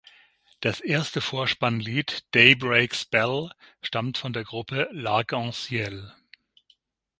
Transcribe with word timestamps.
Das 0.61 0.79
erste 0.79 1.21
Vorspannlied, 1.21 2.25
"Daybreak’s 2.33 3.05
Bell", 3.05 3.51
stammt 3.83 4.17
von 4.17 4.33
der 4.33 4.43
Gruppe 4.43 4.89
L'Arc~en~Ciel. 4.91 6.11